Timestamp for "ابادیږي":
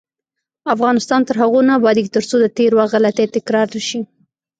1.79-2.13